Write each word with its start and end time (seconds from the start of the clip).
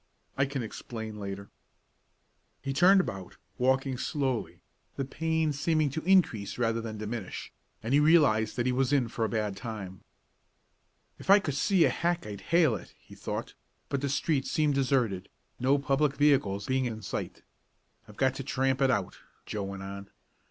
I 0.35 0.45
can 0.47 0.63
explain 0.63 1.19
later." 1.19 1.51
He 2.63 2.73
turned 2.73 2.99
about, 3.01 3.37
walking 3.59 3.99
slowly, 3.99 4.63
the 4.95 5.05
pain 5.05 5.53
seeming 5.53 5.91
to 5.91 6.01
increase 6.05 6.57
rather 6.57 6.81
than 6.81 6.97
diminish, 6.97 7.53
and 7.83 7.93
he 7.93 7.99
realized 7.99 8.55
that 8.55 8.65
he 8.65 8.71
was 8.71 8.91
in 8.91 9.09
for 9.09 9.23
a 9.23 9.29
bad 9.29 9.55
time. 9.55 10.01
"If 11.19 11.29
I 11.29 11.37
could 11.37 11.53
see 11.53 11.85
a 11.85 11.89
hack 11.89 12.25
I'd 12.25 12.41
hail 12.41 12.73
it," 12.73 12.95
he 12.99 13.13
thought, 13.13 13.53
but 13.89 14.01
the 14.01 14.09
streets 14.09 14.49
seemed 14.49 14.73
deserted, 14.73 15.29
no 15.59 15.77
public 15.77 16.15
vehicles 16.15 16.65
being 16.65 16.85
in 16.85 17.03
sight. 17.03 17.43
"I've 18.07 18.17
got 18.17 18.33
to 18.37 18.43
tramp 18.43 18.81
it 18.81 18.89
out," 18.89 19.19
Joe 19.45 19.65
went 19.65 19.83
on. 19.83 20.09